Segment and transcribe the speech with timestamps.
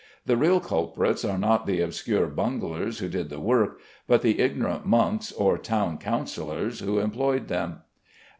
[0.25, 4.83] The real culprits are not the obscure bunglers who did the work, but the ignorant
[4.83, 7.83] monks or town councillors who employed them.